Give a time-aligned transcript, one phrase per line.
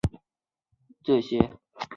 [0.09, 0.19] 没有
[1.03, 1.55] 这些